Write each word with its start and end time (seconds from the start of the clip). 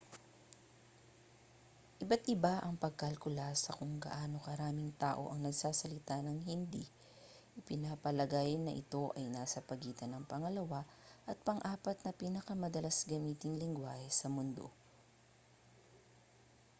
iba't 2.03 2.23
iba 2.35 2.53
ang 2.59 2.73
pagkalkula 2.83 3.47
sa 3.63 3.75
kung 3.77 3.93
gaano 4.05 4.37
karaming 4.47 4.91
tao 5.03 5.23
ang 5.29 5.41
nagsasalita 5.45 6.15
ng 6.25 6.39
hindi 6.51 6.81
ipinapalagay 7.61 8.49
na 8.59 8.71
ito 8.81 9.03
ay 9.17 9.25
nasa 9.35 9.59
pagitan 9.69 10.11
ng 10.17 10.23
pangalawa 10.31 10.79
at 11.29 11.37
pang-apat 11.47 11.97
na 12.01 12.11
pinakamadalas 12.21 12.97
gamiting 13.11 13.55
lengguwahe 13.61 14.07
sa 14.19 14.25
mundo 14.35 14.65